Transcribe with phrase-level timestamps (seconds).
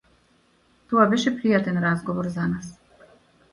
[0.93, 2.75] Тоа беше пријатен разговор за нас.